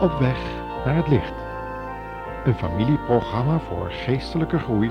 Op 0.00 0.18
weg 0.18 0.38
naar 0.84 0.94
het 0.96 1.08
licht. 1.08 1.32
Een 2.44 2.54
familieprogramma 2.54 3.58
voor 3.58 3.90
geestelijke 3.90 4.58
groei 4.58 4.90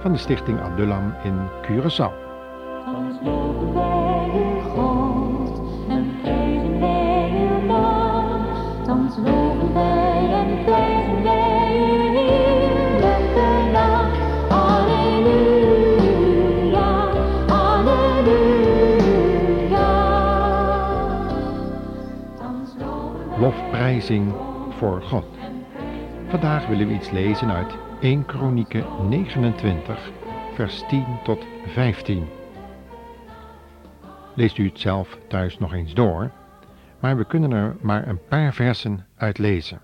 van 0.00 0.12
de 0.12 0.18
Stichting 0.18 0.60
Adullam 0.60 1.14
in 1.22 1.48
Curaçao. 1.62 2.12
Wij 2.84 3.10
uw 3.22 3.74
en 5.88 6.20
wij 6.20 7.30
uw 7.34 7.66
wij 9.96 10.30
en 10.32 10.62
wij 11.22 11.74
uw 12.92 13.70
naam. 13.70 14.10
Alleluia, 14.48 15.50
alleluia. 17.48 18.68
Lofprijzing 23.38 24.32
voor 24.80 25.02
God. 25.02 25.26
Vandaag 26.28 26.66
willen 26.66 26.88
we 26.88 26.94
iets 26.94 27.10
lezen 27.10 27.50
uit 27.50 27.74
1 28.00 28.26
Kronieken 28.26 29.08
29, 29.08 30.10
vers 30.54 30.84
10 30.88 31.06
tot 31.24 31.44
15. 31.66 32.28
Leest 34.34 34.58
u 34.58 34.66
het 34.66 34.80
zelf 34.80 35.18
thuis 35.28 35.58
nog 35.58 35.72
eens 35.72 35.94
door, 35.94 36.30
maar 37.00 37.16
we 37.16 37.24
kunnen 37.24 37.52
er 37.52 37.76
maar 37.80 38.08
een 38.08 38.24
paar 38.28 38.54
versen 38.54 39.06
uit 39.16 39.38
lezen. 39.38 39.80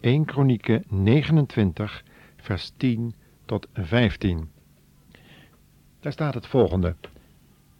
1 0.00 0.24
Kronieken 0.24 0.84
29, 0.88 2.04
vers 2.36 2.72
10 2.76 3.14
tot 3.44 3.68
15. 3.72 4.50
Daar 6.00 6.12
staat 6.12 6.34
het 6.34 6.46
volgende. 6.46 6.94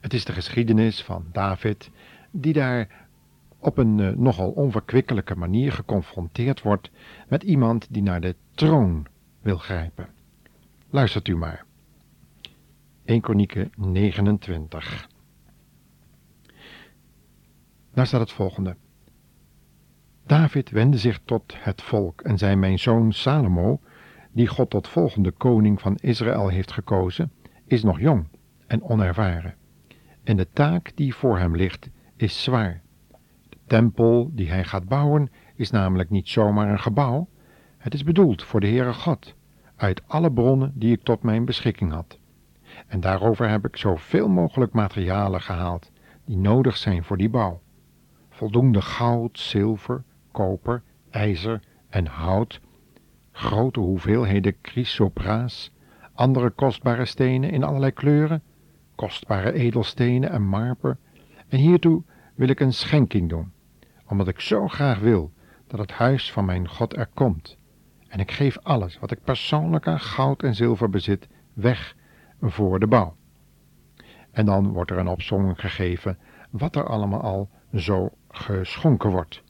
Het 0.00 0.14
is 0.14 0.24
de 0.24 0.32
geschiedenis 0.32 1.02
van 1.02 1.24
David, 1.32 1.90
die 2.30 2.52
daar 2.52 2.88
op 3.64 3.78
een 3.78 4.00
eh, 4.00 4.08
nogal 4.16 4.50
onverkwikkelijke 4.50 5.36
manier 5.36 5.72
geconfronteerd 5.72 6.62
wordt 6.62 6.90
met 7.28 7.42
iemand 7.42 7.86
die 7.90 8.02
naar 8.02 8.20
de 8.20 8.36
troon 8.54 9.06
wil 9.40 9.58
grijpen. 9.58 10.08
Luistert 10.90 11.28
u 11.28 11.36
maar. 11.36 11.64
1 13.04 13.20
Kronieken 13.20 13.70
29. 13.76 15.08
Daar 17.92 18.06
staat 18.06 18.20
het 18.20 18.32
volgende. 18.32 18.76
David 20.26 20.70
wendde 20.70 20.98
zich 20.98 21.20
tot 21.24 21.54
het 21.58 21.82
volk 21.82 22.20
en 22.20 22.38
zei: 22.38 22.56
Mijn 22.56 22.78
zoon 22.78 23.12
Salomo, 23.12 23.80
die 24.32 24.46
God 24.46 24.70
tot 24.70 24.88
volgende 24.88 25.30
koning 25.30 25.80
van 25.80 25.96
Israël 26.00 26.48
heeft 26.48 26.72
gekozen, 26.72 27.32
is 27.66 27.82
nog 27.82 28.00
jong 28.00 28.26
en 28.66 28.82
onervaren. 28.82 29.54
En 30.22 30.36
de 30.36 30.48
taak 30.52 30.92
die 30.94 31.14
voor 31.14 31.38
hem 31.38 31.56
ligt 31.56 31.90
is 32.16 32.42
zwaar. 32.42 32.83
Tempel 33.66 34.30
die 34.32 34.50
hij 34.50 34.64
gaat 34.64 34.88
bouwen 34.88 35.30
is 35.54 35.70
namelijk 35.70 36.10
niet 36.10 36.28
zomaar 36.28 36.70
een 36.70 36.80
gebouw. 36.80 37.28
Het 37.78 37.94
is 37.94 38.04
bedoeld 38.04 38.42
voor 38.42 38.60
de 38.60 38.66
Heere 38.66 38.92
God, 38.92 39.34
uit 39.76 40.02
alle 40.06 40.32
bronnen 40.32 40.72
die 40.74 40.92
ik 40.92 41.02
tot 41.02 41.22
mijn 41.22 41.44
beschikking 41.44 41.92
had. 41.92 42.18
En 42.86 43.00
daarover 43.00 43.48
heb 43.48 43.66
ik 43.66 43.76
zoveel 43.76 44.28
mogelijk 44.28 44.72
materialen 44.72 45.40
gehaald 45.40 45.90
die 46.24 46.36
nodig 46.36 46.76
zijn 46.76 47.04
voor 47.04 47.16
die 47.16 47.28
bouw. 47.28 47.60
Voldoende 48.30 48.82
goud, 48.82 49.38
zilver, 49.38 50.02
koper, 50.30 50.82
ijzer 51.10 51.60
en 51.88 52.06
hout, 52.06 52.60
grote 53.32 53.80
hoeveelheden 53.80 54.56
chrysopraas, 54.62 55.72
andere 56.12 56.50
kostbare 56.50 57.04
stenen 57.04 57.50
in 57.50 57.64
allerlei 57.64 57.92
kleuren, 57.92 58.42
kostbare 58.94 59.52
edelstenen 59.52 60.30
en 60.30 60.42
marmer. 60.42 60.96
En 61.48 61.58
hiertoe 61.58 62.02
wil 62.34 62.48
ik 62.48 62.60
een 62.60 62.72
schenking 62.72 63.28
doen, 63.28 63.52
omdat 64.08 64.28
ik 64.28 64.40
zo 64.40 64.68
graag 64.68 64.98
wil 64.98 65.32
dat 65.66 65.80
het 65.80 65.90
huis 65.90 66.32
van 66.32 66.44
mijn 66.44 66.68
God 66.68 66.96
er 66.96 67.06
komt. 67.14 67.58
En 68.08 68.20
ik 68.20 68.30
geef 68.30 68.58
alles 68.58 68.98
wat 68.98 69.10
ik 69.10 69.24
persoonlijk 69.24 69.86
aan 69.86 70.00
goud 70.00 70.42
en 70.42 70.54
zilver 70.54 70.90
bezit 70.90 71.28
weg 71.52 71.96
voor 72.40 72.80
de 72.80 72.86
bouw. 72.86 73.16
En 74.30 74.46
dan 74.46 74.72
wordt 74.72 74.90
er 74.90 74.98
een 74.98 75.08
opsomming 75.08 75.60
gegeven 75.60 76.18
wat 76.50 76.76
er 76.76 76.86
allemaal 76.86 77.20
al 77.20 77.50
zo 77.74 78.10
geschonken 78.28 79.10
wordt. 79.10 79.42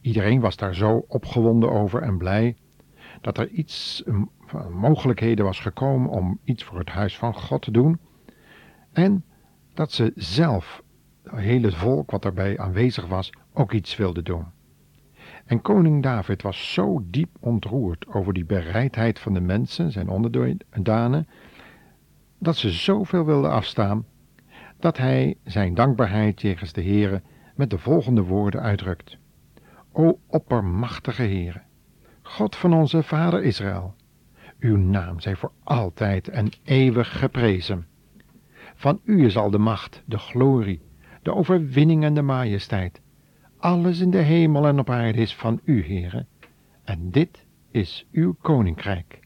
Iedereen 0.00 0.40
was 0.40 0.56
daar 0.56 0.74
zo 0.74 1.04
opgewonden 1.08 1.70
over 1.70 2.02
en 2.02 2.18
blij 2.18 2.56
dat 3.20 3.38
er 3.38 3.48
iets 3.48 4.04
mogelijkheden 4.70 5.44
was 5.44 5.60
gekomen 5.60 6.10
om 6.10 6.38
iets 6.44 6.64
voor 6.64 6.78
het 6.78 6.88
huis 6.88 7.18
van 7.18 7.34
God 7.34 7.62
te 7.62 7.70
doen 7.70 7.98
en 8.92 9.24
dat 9.74 9.92
ze 9.92 10.12
zelf, 10.14 10.82
het 11.30 11.40
hele 11.40 11.72
volk 11.72 12.10
wat 12.10 12.22
daarbij 12.22 12.58
aanwezig 12.58 13.06
was, 13.06 13.32
ook 13.52 13.72
iets 13.72 13.96
wilde 13.96 14.22
doen. 14.22 14.44
En 15.44 15.62
koning 15.62 16.02
David 16.02 16.42
was 16.42 16.72
zo 16.72 17.02
diep 17.04 17.30
ontroerd 17.40 18.06
over 18.06 18.32
die 18.32 18.44
bereidheid 18.44 19.18
van 19.18 19.34
de 19.34 19.40
mensen, 19.40 19.92
zijn 19.92 20.08
onderdanen, 20.08 21.28
dat 22.38 22.56
ze 22.56 22.70
zoveel 22.70 23.24
wilden 23.24 23.50
afstaan, 23.50 24.06
dat 24.78 24.96
hij 24.96 25.36
zijn 25.44 25.74
dankbaarheid 25.74 26.40
jegens 26.40 26.72
de 26.72 26.82
Heere 26.82 27.22
met 27.54 27.70
de 27.70 27.78
volgende 27.78 28.22
woorden 28.22 28.60
uitdrukt. 28.60 29.18
O 29.92 30.18
oppermachtige 30.26 31.22
Heere, 31.22 31.60
God 32.22 32.56
van 32.56 32.74
onze 32.74 33.02
vader 33.02 33.42
Israël, 33.42 33.94
uw 34.58 34.76
naam 34.76 35.20
zij 35.20 35.36
voor 35.36 35.52
altijd 35.64 36.28
en 36.28 36.48
eeuwig 36.64 37.18
geprezen. 37.18 37.86
Van 38.74 39.00
u 39.04 39.24
is 39.24 39.36
al 39.36 39.50
de 39.50 39.58
macht, 39.58 40.02
de 40.06 40.18
glorie, 40.18 40.80
de 41.22 41.34
overwinning 41.34 42.04
en 42.04 42.14
de 42.14 42.22
majesteit. 42.22 43.00
Alles 43.58 44.00
in 44.00 44.10
de 44.10 44.18
hemel 44.18 44.66
en 44.66 44.78
op 44.78 44.90
aarde 44.90 45.18
is 45.18 45.34
van 45.34 45.60
u, 45.64 45.84
Heere, 45.84 46.26
en 46.84 47.10
dit 47.10 47.46
is 47.70 48.06
uw 48.12 48.36
koninkrijk. 48.40 49.20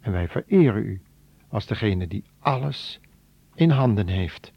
En 0.00 0.12
wij 0.12 0.28
vereren 0.28 0.82
u 0.82 1.02
als 1.48 1.66
degene 1.66 2.06
die 2.06 2.24
alles 2.38 3.00
in 3.54 3.70
handen 3.70 4.08
heeft. 4.08 4.52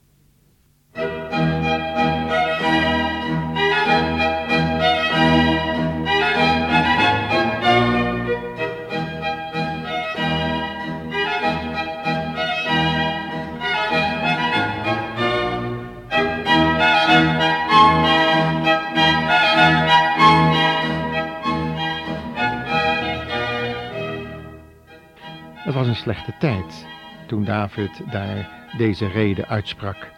Een 25.94 26.00
slechte 26.00 26.34
tijd 26.40 26.88
toen 27.28 27.44
David 27.44 28.12
daar 28.12 28.70
deze 28.78 29.08
reden 29.08 29.48
uitsprak. 29.48 30.12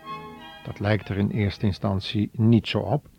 Dat 0.64 0.80
lijkt 0.80 1.10
er 1.10 1.18
in 1.18 1.30
eerste 1.30 1.66
instantie 1.66 2.30
niet 2.34 2.68
zo 2.68 2.80
op, 2.80 3.10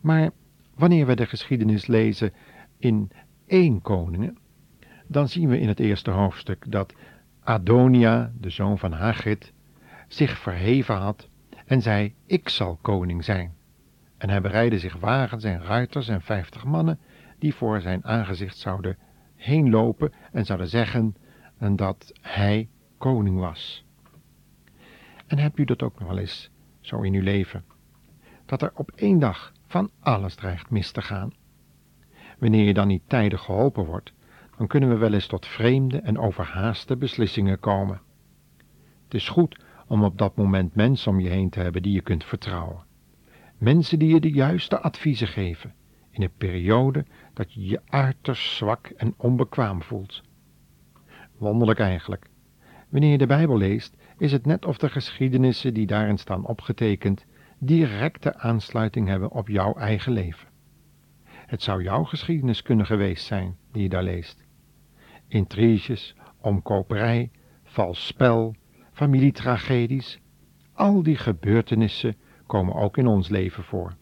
maar 0.00 0.30
wanneer 0.74 1.06
we 1.06 1.16
de 1.16 1.26
geschiedenis 1.26 1.86
lezen 1.86 2.32
in 2.78 3.10
één 3.46 3.82
koningen, 3.82 4.38
dan 5.06 5.28
zien 5.28 5.48
we 5.48 5.58
in 5.58 5.68
het 5.68 5.80
eerste 5.80 6.10
hoofdstuk 6.10 6.64
dat 6.68 6.94
Adonia, 7.42 8.32
de 8.40 8.50
zoon 8.50 8.78
van 8.78 8.92
Hagit, 8.92 9.52
zich 10.06 10.38
verheven 10.38 10.96
had 10.96 11.28
en 11.66 11.82
zei, 11.82 12.14
ik 12.26 12.48
zal 12.48 12.78
koning 12.80 13.24
zijn. 13.24 13.54
En 14.18 14.30
hij 14.30 14.40
bereidde 14.40 14.78
zich 14.78 14.96
wagens 14.96 15.44
en 15.44 15.62
ruiters 15.62 16.08
en 16.08 16.22
vijftig 16.22 16.64
mannen, 16.64 16.98
die 17.38 17.54
voor 17.54 17.80
zijn 17.80 18.04
aangezicht 18.04 18.56
zouden 18.56 18.96
heen 19.34 19.70
lopen 19.70 20.12
en 20.32 20.44
zouden 20.44 20.68
zeggen 20.68 21.14
dat 21.58 22.12
hij 22.20 22.68
koning 22.98 23.38
was. 23.38 23.84
En 25.26 25.38
hebt 25.38 25.58
u 25.58 25.64
dat 25.64 25.82
ook 25.82 25.98
nog 25.98 26.08
wel 26.08 26.18
eens 26.18 26.50
zo 26.80 27.00
in 27.00 27.14
uw 27.14 27.22
leven? 27.22 27.64
Dat 28.46 28.62
er 28.62 28.72
op 28.74 28.90
één 28.94 29.18
dag 29.18 29.52
van 29.66 29.90
alles 30.00 30.34
dreigt 30.34 30.70
mis 30.70 30.90
te 30.90 31.02
gaan. 31.02 31.32
Wanneer 32.38 32.64
je 32.64 32.74
dan 32.74 32.88
niet 32.88 33.02
tijdig 33.06 33.42
geholpen 33.42 33.84
wordt, 33.84 34.12
dan 34.56 34.66
kunnen 34.66 34.88
we 34.88 34.96
wel 34.96 35.12
eens 35.12 35.26
tot 35.26 35.46
vreemde 35.46 35.98
en 35.98 36.18
overhaaste 36.18 36.96
beslissingen 36.96 37.60
komen. 37.60 38.00
Het 39.04 39.14
is 39.14 39.28
goed 39.28 39.60
om 39.86 40.04
op 40.04 40.18
dat 40.18 40.36
moment 40.36 40.74
mensen 40.74 41.12
om 41.12 41.20
je 41.20 41.28
heen 41.28 41.50
te 41.50 41.60
hebben 41.60 41.82
die 41.82 41.92
je 41.92 42.00
kunt 42.00 42.24
vertrouwen. 42.24 42.84
Mensen 43.58 43.98
die 43.98 44.14
je 44.14 44.20
de 44.20 44.30
juiste 44.30 44.80
adviezen 44.80 45.28
geven 45.28 45.74
in 46.10 46.22
een 46.22 46.36
periode 46.36 47.04
dat 47.34 47.52
je 47.52 47.64
je 47.64 47.80
uiterst 47.86 48.56
zwak 48.56 48.86
en 48.86 49.14
onbekwaam 49.16 49.82
voelt. 49.82 50.22
Wonderlijk 51.38 51.78
eigenlijk. 51.78 52.30
Wanneer 52.88 53.10
je 53.10 53.18
de 53.18 53.26
Bijbel 53.26 53.56
leest, 53.56 53.96
is 54.18 54.32
het 54.32 54.46
net 54.46 54.64
of 54.64 54.78
de 54.78 54.88
geschiedenissen 54.88 55.74
die 55.74 55.86
daarin 55.86 56.18
staan 56.18 56.46
opgetekend 56.46 57.26
directe 57.58 58.38
aansluiting 58.38 59.08
hebben 59.08 59.30
op 59.30 59.48
jouw 59.48 59.74
eigen 59.74 60.12
leven. 60.12 60.48
Het 61.24 61.62
zou 61.62 61.82
jouw 61.82 62.04
geschiedenis 62.04 62.62
kunnen 62.62 62.86
geweest 62.86 63.26
zijn 63.26 63.56
die 63.72 63.82
je 63.82 63.88
daar 63.88 64.02
leest. 64.02 64.44
Intriges, 65.28 66.14
omkoperij, 66.40 67.30
vals 67.64 68.06
spel, 68.06 68.54
familietragedies, 68.92 70.20
al 70.72 71.02
die 71.02 71.16
gebeurtenissen 71.16 72.16
komen 72.46 72.74
ook 72.74 72.96
in 72.96 73.06
ons 73.06 73.28
leven 73.28 73.64
voor. 73.64 73.94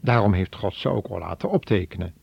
Daarom 0.00 0.32
heeft 0.32 0.56
God 0.56 0.74
ze 0.74 0.88
ook 0.88 1.06
al 1.06 1.18
laten 1.18 1.50
optekenen, 1.50 2.14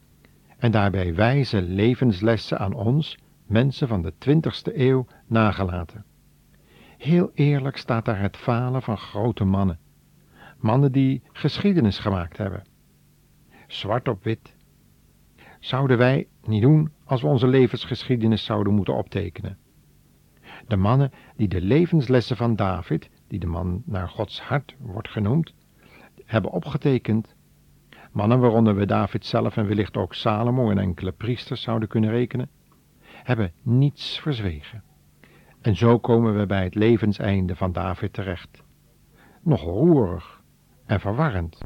en 0.58 0.72
daarbij 0.72 1.16
wijze 1.16 1.62
levenslessen 1.62 2.60
aan 2.60 2.74
ons, 2.74 3.18
mensen 3.46 3.88
van 3.88 4.02
de 4.02 4.14
twintigste 4.18 4.80
eeuw, 4.80 5.06
nagelaten. 5.28 6.06
Heel 6.98 7.32
eerlijk 7.34 7.78
staat 7.78 8.06
daar 8.06 8.20
het 8.20 8.38
falen 8.38 8.82
van 8.82 8.98
grote 8.98 9.44
mannen, 9.44 9.80
mannen 10.58 10.92
die 10.92 11.22
geschiedenis 11.32 12.00
gemaakt 12.00 12.38
hebben. 12.38 12.64
Zwart 13.68 14.08
op 14.08 14.24
wit. 14.24 14.56
Zouden 15.60 15.98
wij 15.98 16.28
niet 16.44 16.62
doen 16.62 16.92
als 17.04 17.22
we 17.22 17.28
onze 17.28 17.48
levensgeschiedenis 17.48 18.46
zouden 18.46 18.74
moeten 18.74 18.96
optekenen? 18.96 19.58
De 20.68 20.76
mannen 20.76 21.12
die 21.36 21.48
de 21.48 21.62
levenslessen 21.62 22.38
van 22.38 22.56
David, 22.56 23.10
die 23.28 23.40
de 23.40 23.48
man 23.48 23.82
naar 23.86 24.10
Gods 24.10 24.42
hart 24.42 24.76
wordt 24.80 25.10
genoemd, 25.10 25.54
hebben 26.26 26.52
opgetekend. 26.52 27.36
Mannen 28.12 28.40
waaronder 28.40 28.76
we 28.76 28.86
David 28.86 29.26
zelf 29.26 29.58
en 29.58 29.68
wellicht 29.68 29.98
ook 29.98 30.14
Salomo 30.14 30.70
en 30.70 30.78
enkele 30.78 31.12
priesters 31.12 31.62
zouden 31.62 31.88
kunnen 31.88 32.10
rekenen, 32.10 32.50
hebben 33.26 33.52
niets 33.62 34.20
verzwegen. 34.20 34.84
En 35.62 35.76
zo 35.76 36.00
komen 36.00 36.38
we 36.38 36.46
bij 36.46 36.64
het 36.64 36.76
levenseinde 36.76 37.56
van 37.56 37.72
David 37.72 38.14
terecht. 38.14 38.64
Nog 39.42 39.62
roerig 39.62 40.42
en 40.86 41.00
verwarrend. 41.00 41.58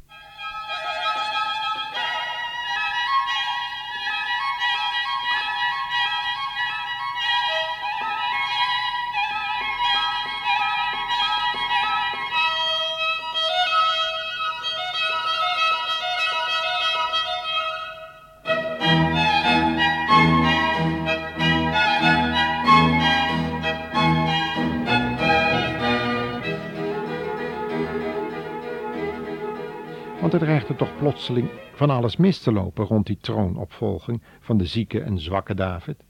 Want 30.29 30.41
er 30.41 30.47
dreigde 30.47 30.75
toch 30.75 30.97
plotseling 30.97 31.49
van 31.73 31.89
alles 31.89 32.17
mis 32.17 32.39
te 32.39 32.51
lopen 32.51 32.85
rond 32.85 33.05
die 33.05 33.17
troonopvolging 33.17 34.23
van 34.39 34.57
de 34.57 34.65
zieke 34.65 35.01
en 35.01 35.19
zwakke 35.19 35.53
David. 35.53 36.03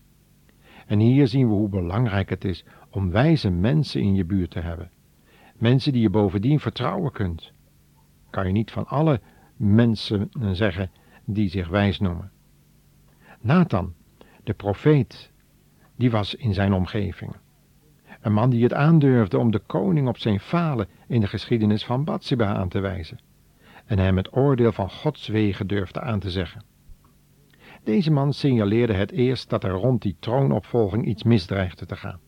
En 0.88 1.00
hier 1.00 1.28
zien 1.28 1.48
we 1.48 1.54
hoe 1.54 1.70
belangrijk 1.70 2.30
het 2.30 2.46
is 2.46 2.66
om 2.90 3.12
wijze 3.12 3.50
mensen 3.50 4.02
in 4.02 4.16
je 4.16 4.26
buurt 4.26 4.52
te 4.52 4.60
hebben. 4.60 4.92
Mensen 5.58 5.94
die 5.94 6.02
je 6.02 6.10
bovendien 6.10 6.60
vertrouwen 6.60 7.12
kunt. 7.12 7.52
Kan 8.30 8.48
je 8.48 8.52
niet 8.52 8.72
van 8.72 8.88
alle 8.88 9.22
mensen 9.56 10.30
zeggen 10.52 10.92
die 11.26 11.50
zich 11.50 11.68
wijs 11.68 12.00
noemen. 12.00 12.32
Nathan, 13.42 13.94
de 14.44 14.54
profeet, 14.54 15.32
die 15.96 16.12
was 16.12 16.36
in 16.36 16.54
zijn 16.54 16.74
omgeving. 16.74 17.36
Een 18.22 18.34
man 18.34 18.50
die 18.50 18.64
het 18.64 18.74
aandurfde 18.74 19.38
om 19.38 19.52
de 19.52 19.60
koning 19.60 20.08
op 20.08 20.18
zijn 20.18 20.40
falen 20.40 20.88
in 21.08 21.22
de 21.22 21.28
geschiedenis 21.28 21.86
van 21.86 22.04
Bathsheba 22.04 22.56
aan 22.56 22.70
te 22.70 22.80
wijzen 22.80 23.20
en 23.90 24.00
hem 24.00 24.18
het 24.18 24.36
oordeel 24.36 24.72
van 24.72 24.90
Gods 24.90 25.28
wegen 25.28 25.68
durfde 25.68 26.02
aan 26.02 26.20
te 26.20 26.32
zeggen. 26.32 26.64
Deze 27.84 28.12
man 28.12 28.34
signaleerde 28.34 28.94
het 28.94 29.12
eerst 29.12 29.50
dat 29.50 29.64
er 29.64 29.72
rond 29.72 30.02
die 30.02 30.16
troonopvolging 30.20 31.06
iets 31.06 31.24
misdreigde 31.24 31.86
te 31.86 31.96
gaan. 31.96 32.20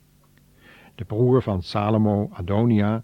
De 0.96 1.06
broer 1.06 1.42
van 1.42 1.62
Salomo, 1.62 2.30
Adonia, 2.34 3.04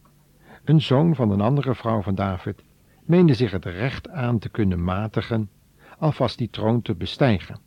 een 0.64 0.82
zoon 0.82 1.16
van 1.16 1.32
een 1.32 1.42
andere 1.42 1.76
vrouw 1.76 2.02
van 2.02 2.16
David, 2.16 2.64
meende 3.06 3.34
zich 3.34 3.52
het 3.52 3.66
recht 3.66 4.10
aan 4.10 4.40
te 4.40 4.50
kunnen 4.50 4.84
matigen, 4.84 5.50
alvast 6.00 6.38
die 6.38 6.50
troon 6.50 6.82
te 6.82 6.96
bestijgen, 6.96 7.60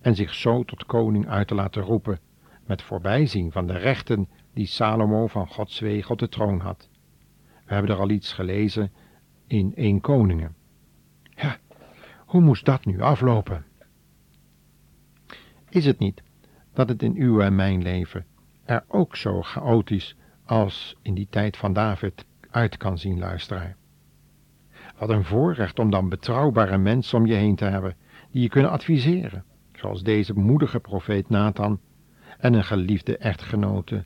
en 0.00 0.14
zich 0.14 0.34
zo 0.34 0.64
tot 0.64 0.84
koning 0.84 1.28
uit 1.28 1.48
te 1.48 1.54
laten 1.54 1.82
roepen, 1.82 2.18
met 2.66 2.82
voorbijzien 2.82 3.52
van 3.52 3.66
de 3.66 3.78
rechten 3.78 4.28
die 4.54 4.66
Salomo 4.66 5.26
van 5.26 5.48
Gods 5.48 5.80
wegen 5.80 6.10
op 6.10 6.18
de 6.18 6.28
troon 6.28 6.60
had. 6.60 6.88
We 7.66 7.74
hebben 7.74 7.90
er 7.90 8.00
al 8.00 8.10
iets 8.10 8.32
gelezen 8.32 8.92
in 9.52 9.72
één 9.74 10.00
Koningen. 10.00 10.54
Ja, 11.34 11.56
hoe 12.26 12.40
moest 12.40 12.64
dat 12.64 12.84
nu 12.84 13.00
aflopen? 13.00 13.64
Is 15.68 15.84
het 15.84 15.98
niet 15.98 16.22
dat 16.72 16.88
het 16.88 17.02
in 17.02 17.14
uw 17.16 17.40
en 17.40 17.54
mijn 17.54 17.82
leven 17.82 18.26
er 18.64 18.84
ook 18.88 19.16
zo 19.16 19.42
chaotisch 19.42 20.16
als 20.44 20.96
in 21.02 21.14
die 21.14 21.26
tijd 21.30 21.56
van 21.56 21.72
David 21.72 22.26
uit 22.50 22.76
kan 22.76 22.98
zien, 22.98 23.18
luisteraar? 23.18 23.76
Wat 24.98 25.08
een 25.08 25.24
voorrecht 25.24 25.78
om 25.78 25.90
dan 25.90 26.08
betrouwbare 26.08 26.78
mensen 26.78 27.18
om 27.18 27.26
je 27.26 27.34
heen 27.34 27.56
te 27.56 27.64
hebben, 27.64 27.96
die 28.30 28.42
je 28.42 28.48
kunnen 28.48 28.70
adviseren, 28.70 29.44
zoals 29.72 30.02
deze 30.02 30.34
moedige 30.34 30.80
profeet 30.80 31.28
Nathan 31.28 31.80
en 32.38 32.54
een 32.54 32.64
geliefde 32.64 33.16
echtgenote, 33.16 34.04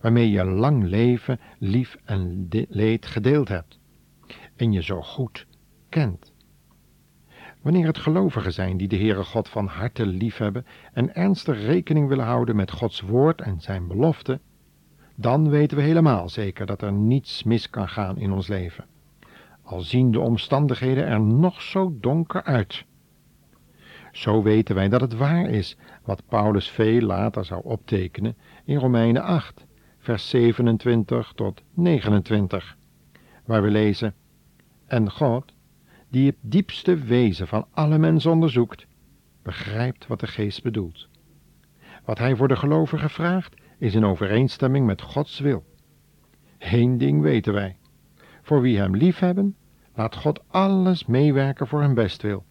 waarmee 0.00 0.30
je 0.30 0.44
lang 0.44 0.84
leven, 0.84 1.40
lief 1.58 1.96
en 2.04 2.48
leed 2.68 3.06
gedeeld 3.06 3.48
hebt 3.48 3.79
en 4.60 4.72
je 4.72 4.82
zo 4.82 5.02
goed 5.02 5.46
kent. 5.88 6.32
Wanneer 7.62 7.86
het 7.86 7.98
gelovigen 7.98 8.52
zijn 8.52 8.76
die 8.76 8.88
de 8.88 8.96
Heere 8.96 9.24
God 9.24 9.48
van 9.48 9.66
harte 9.66 10.06
liefhebben 10.06 10.66
en 10.92 11.14
ernstig 11.14 11.66
rekening 11.66 12.08
willen 12.08 12.24
houden 12.24 12.56
met 12.56 12.70
Gods 12.70 13.00
woord 13.00 13.40
en 13.40 13.60
zijn 13.60 13.86
belofte, 13.86 14.40
dan 15.14 15.50
weten 15.50 15.76
we 15.76 15.82
helemaal 15.82 16.28
zeker 16.28 16.66
dat 16.66 16.82
er 16.82 16.92
niets 16.92 17.42
mis 17.42 17.70
kan 17.70 17.88
gaan 17.88 18.18
in 18.18 18.32
ons 18.32 18.48
leven, 18.48 18.84
al 19.62 19.80
zien 19.80 20.10
de 20.10 20.20
omstandigheden 20.20 21.06
er 21.06 21.20
nog 21.20 21.62
zo 21.62 21.96
donker 22.00 22.42
uit. 22.42 22.84
Zo 24.12 24.42
weten 24.42 24.74
wij 24.74 24.88
dat 24.88 25.00
het 25.00 25.16
waar 25.16 25.48
is 25.48 25.76
wat 26.04 26.22
Paulus 26.28 26.68
veel 26.68 27.00
later 27.00 27.44
zou 27.44 27.60
optekenen 27.64 28.36
in 28.64 28.76
Romeinen 28.76 29.22
8, 29.22 29.66
vers 29.98 30.28
27 30.28 31.32
tot 31.34 31.62
29, 31.74 32.76
waar 33.44 33.62
we 33.62 33.70
lezen 33.70 34.14
en 34.90 35.10
God, 35.10 35.52
die 36.08 36.26
het 36.26 36.36
diepste 36.40 36.96
wezen 36.96 37.48
van 37.48 37.66
alle 37.70 37.98
mensen 37.98 38.30
onderzoekt, 38.30 38.86
begrijpt 39.42 40.06
wat 40.06 40.20
de 40.20 40.26
geest 40.26 40.62
bedoelt. 40.62 41.08
Wat 42.04 42.18
hij 42.18 42.36
voor 42.36 42.48
de 42.48 42.56
gelovigen 42.56 43.10
vraagt, 43.10 43.54
is 43.78 43.94
in 43.94 44.04
overeenstemming 44.04 44.86
met 44.86 45.02
Gods 45.02 45.38
wil. 45.38 45.64
Eén 46.58 46.98
ding 46.98 47.22
weten 47.22 47.52
wij. 47.52 47.76
Voor 48.42 48.60
wie 48.60 48.78
hem 48.78 48.96
liefhebben, 48.96 49.56
laat 49.94 50.16
God 50.16 50.42
alles 50.48 51.06
meewerken 51.06 51.66
voor 51.66 51.80
hun 51.80 51.94
bestwil. 51.94 52.44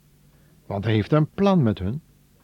Want 0.66 0.84
hij 0.84 0.94
heeft 0.94 1.12
een 1.12 1.30
plan 1.30 1.63
met 1.63 1.80
hun. 1.80 2.02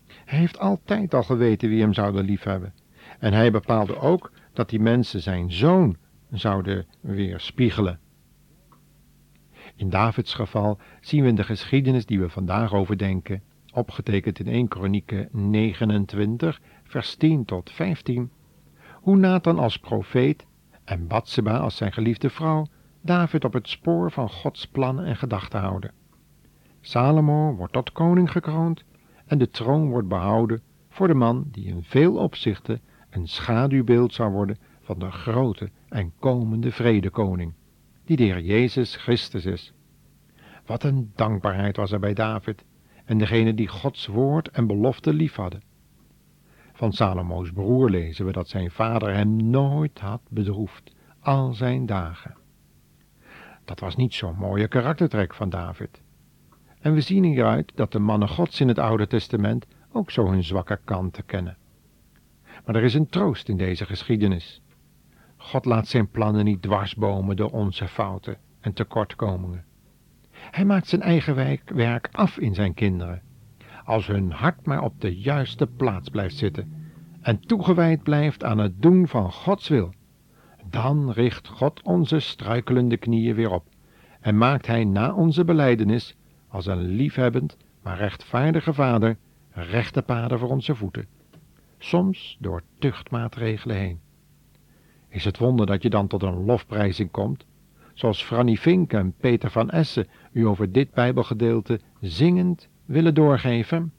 Hij 0.08 0.39
heeft 0.39 0.60
altijd 0.60 1.13
al 1.13 1.24
geweten 1.24 1.69
wie 1.69 1.81
hem 1.81 1.93
zouden 1.93 2.25
liefhebben. 2.25 2.74
En 3.19 3.34
hij 3.34 3.51
bepaalde 3.51 4.00
ook 4.00 4.31
dat 4.53 4.69
die 4.69 4.79
mensen 4.79 5.22
zijn 5.22 5.51
zoon 5.51 5.98
zouden 6.31 6.86
weerspiegelen. 7.01 8.00
In 9.77 9.89
Davids 9.89 10.34
geval 10.34 10.77
zien 11.01 11.22
we 11.22 11.27
in 11.27 11.36
de 11.36 11.44
geschiedenis 11.44 12.05
die 12.05 12.20
we 12.20 12.29
vandaag 12.29 12.74
overdenken, 12.74 13.44
opgetekend 13.74 14.39
in 14.39 14.48
1 14.48 14.67
Kronieken 14.67 15.29
29, 15.32 16.62
vers 16.84 17.15
10 17.15 17.46
tot 17.46 17.72
15, 17.72 18.32
hoe 18.94 19.17
Nathan 19.17 19.60
als 19.60 19.79
profeet 19.79 20.46
en 20.84 21.08
Batseba 21.08 21.58
als 21.58 21.75
zijn 21.75 21.94
geliefde 21.94 22.29
vrouw 22.29 22.67
David 23.01 23.46
op 23.46 23.53
het 23.53 23.70
spoor 23.70 24.12
van 24.12 24.29
Gods 24.29 24.67
plannen 24.67 25.05
en 25.05 25.15
gedachten 25.15 25.60
houden. 25.60 25.91
Salomo 26.82 27.55
wordt 27.55 27.74
tot 27.74 27.91
koning 27.91 28.32
gekroond 28.32 28.84
en 29.25 29.38
de 29.38 29.50
troon 29.50 29.89
wordt 29.89 30.08
behouden 30.08 30.62
voor 30.89 31.08
de 31.08 31.13
man 31.13 31.48
die 31.51 31.65
in 31.65 31.84
veel 31.84 32.15
opzichten 32.15 32.82
een 33.10 33.27
schaduwbeeld 33.27 34.13
zou 34.13 34.32
worden 34.32 34.58
van 34.82 35.00
de 35.00 35.12
grote 35.12 35.70
en 35.89 36.13
komende 36.20 36.72
vredekoning 36.72 37.53
die 38.05 38.17
de 38.17 38.24
Heer 38.24 38.41
Jezus 38.41 38.95
Christus 38.95 39.45
is. 39.45 39.74
Wat 40.65 40.83
een 40.83 41.12
dankbaarheid 41.15 41.75
was 41.75 41.91
er 41.91 42.00
bij 42.00 42.13
David 42.13 42.63
en 43.05 43.17
degene 43.17 43.53
die 43.53 43.67
Gods 43.67 44.07
woord 44.07 44.50
en 44.50 44.67
belofte 44.67 45.13
lief 45.13 45.35
hadden. 45.35 45.62
Van 46.74 46.93
Salomo's 46.93 47.51
broer 47.51 47.89
lezen 47.89 48.25
we 48.25 48.31
dat 48.31 48.50
zijn 48.50 48.71
vader 48.71 49.13
hem 49.13 49.50
nooit 49.50 50.00
had 50.00 50.21
bedroefd, 50.29 50.95
al 51.19 51.53
zijn 51.53 51.85
dagen. 51.85 52.35
Dat 53.65 53.79
was 53.79 53.95
niet 53.95 54.13
zo'n 54.13 54.35
mooie 54.35 54.67
karaktertrek 54.67 55.33
van 55.33 55.50
David. 55.50 56.01
En 56.79 56.93
we 56.93 57.01
zien 57.01 57.24
hieruit 57.24 57.71
dat 57.75 57.91
de 57.91 58.00
mannen 58.00 58.29
Gods 58.29 58.62
in 58.62 58.67
het 58.67 58.79
Oude 58.79 59.07
Testament 59.07 59.65
ook 59.91 60.12
zo 60.12 60.29
hun 60.29 60.43
zwakke 60.43 60.79
kanten 60.83 61.25
kennen. 61.25 61.57
Maar 62.65 62.75
er 62.75 62.83
is 62.83 62.93
een 62.93 63.09
troost 63.09 63.50
in 63.50 63.57
deze 63.57 63.85
geschiedenis. 63.85 64.62
God 65.45 65.65
laat 65.65 65.87
zijn 65.87 66.09
plannen 66.09 66.45
niet 66.45 66.61
dwarsbomen 66.61 67.35
door 67.35 67.49
onze 67.49 67.87
fouten 67.87 68.37
en 68.59 68.73
tekortkomingen. 68.73 69.65
Hij 70.31 70.65
maakt 70.65 70.87
zijn 70.87 71.01
eigen 71.01 71.35
werk 71.65 72.09
af 72.11 72.37
in 72.37 72.53
zijn 72.53 72.73
kinderen, 72.73 73.21
als 73.83 74.07
hun 74.07 74.31
hart 74.31 74.65
maar 74.65 74.81
op 74.81 75.01
de 75.01 75.19
juiste 75.19 75.67
plaats 75.67 76.09
blijft 76.09 76.35
zitten 76.35 76.73
en 77.21 77.39
toegewijd 77.39 78.03
blijft 78.03 78.43
aan 78.43 78.57
het 78.57 78.81
doen 78.81 79.07
van 79.07 79.31
Gods 79.31 79.67
wil. 79.67 79.93
Dan 80.69 81.11
richt 81.11 81.47
God 81.47 81.81
onze 81.81 82.19
struikelende 82.19 82.97
knieën 82.97 83.35
weer 83.35 83.51
op 83.51 83.67
en 84.19 84.37
maakt 84.37 84.67
Hij 84.67 84.83
na 84.83 85.13
onze 85.13 85.45
beleidenis, 85.45 86.15
als 86.47 86.65
een 86.65 86.85
liefhebbend, 86.85 87.57
maar 87.81 87.97
rechtvaardige 87.97 88.73
vader, 88.73 89.17
rechte 89.51 90.01
paden 90.01 90.39
voor 90.39 90.49
onze 90.49 90.75
voeten, 90.75 91.07
soms 91.77 92.37
door 92.39 92.61
tuchtmaatregelen 92.79 93.75
heen. 93.75 93.99
Is 95.15 95.25
het 95.25 95.38
wonder 95.38 95.65
dat 95.65 95.84
je 95.84 95.89
dan 95.89 96.07
tot 96.07 96.24
een 96.24 96.45
lofprijzing 96.45 97.12
komt, 97.12 97.45
zoals 97.93 98.24
Franny 98.24 98.55
Vink 98.55 98.93
en 98.93 99.13
Peter 99.13 99.51
van 99.51 99.69
Essen 99.69 100.07
u 100.31 100.48
over 100.48 100.72
dit 100.72 100.91
Bijbelgedeelte 100.91 101.79
zingend 102.01 102.69
willen 102.86 103.13
doorgeven? 103.13 103.93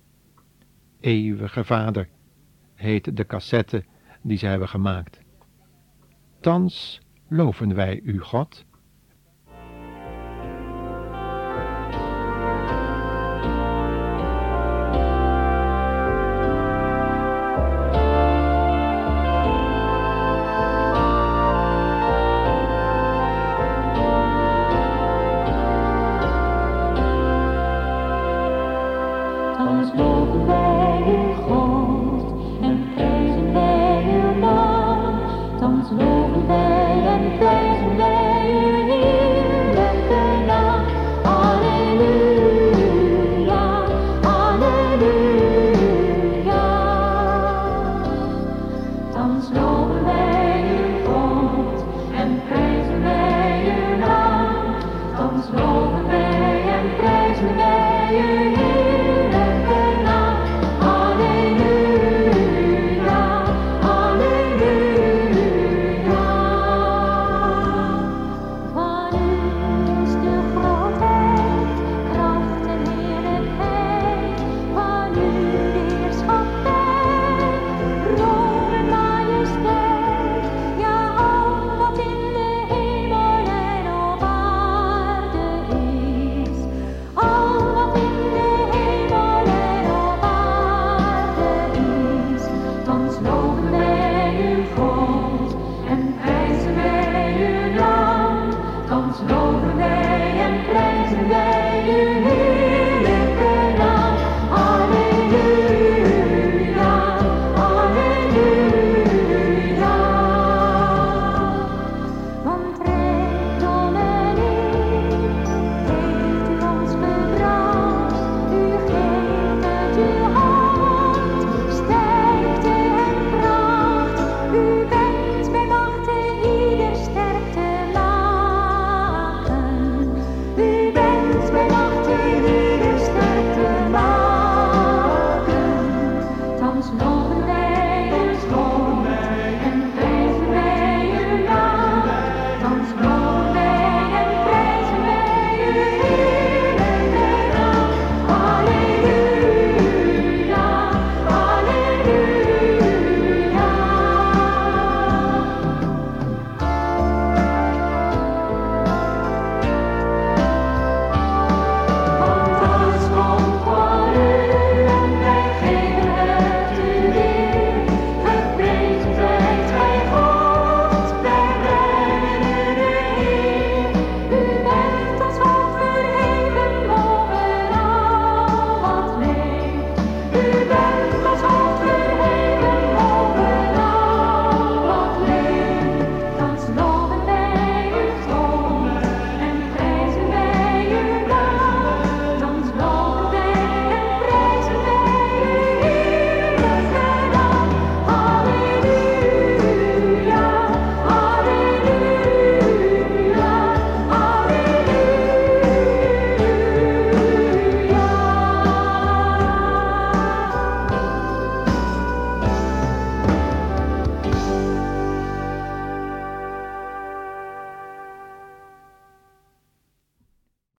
Eeuwige 1.01 1.65
Vader, 1.65 2.09
heet 2.75 3.17
de 3.17 3.27
cassette 3.27 3.85
die 4.23 4.39
ze 4.39 4.47
hebben 4.47 4.69
gemaakt. 4.69 5.21
Thans 6.41 7.01
loven 7.29 7.75
wij 7.75 8.01
u, 8.05 8.21
God. 8.21 8.25
Thans 8.25 8.45
loven 8.49 8.55
wij 8.55 8.61
u, 8.61 8.61
God. 8.61 8.65
rolling 35.93 36.49
back. 36.49 36.76